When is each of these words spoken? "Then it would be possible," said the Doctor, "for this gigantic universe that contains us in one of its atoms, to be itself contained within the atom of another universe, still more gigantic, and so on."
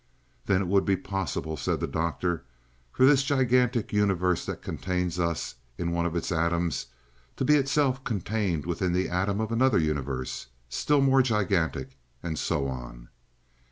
"Then 0.47 0.63
it 0.63 0.67
would 0.67 0.83
be 0.83 0.95
possible," 0.97 1.55
said 1.55 1.79
the 1.79 1.85
Doctor, 1.85 2.43
"for 2.91 3.05
this 3.05 3.21
gigantic 3.21 3.93
universe 3.93 4.47
that 4.47 4.63
contains 4.63 5.19
us 5.19 5.53
in 5.77 5.91
one 5.91 6.07
of 6.07 6.15
its 6.15 6.31
atoms, 6.31 6.87
to 7.35 7.45
be 7.45 7.53
itself 7.55 8.03
contained 8.03 8.65
within 8.65 8.93
the 8.93 9.09
atom 9.09 9.39
of 9.39 9.51
another 9.51 9.77
universe, 9.77 10.47
still 10.69 11.01
more 11.01 11.21
gigantic, 11.21 11.99
and 12.23 12.39
so 12.39 12.67
on." 12.67 13.09